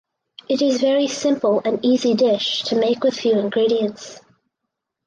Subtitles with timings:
[0.49, 4.19] It is very simple and easy dish to make with few ingredients.